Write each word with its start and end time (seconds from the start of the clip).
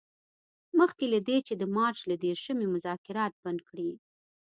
مخکې 0.79 1.05
له 1.13 1.19
دې 1.27 1.37
چې 1.47 1.53
د 1.61 1.63
مارچ 1.77 1.99
له 2.09 2.15
دیرشمې 2.23 2.67
مذاکرات 2.75 3.33
بند 3.43 3.59
کړي. 3.69 3.91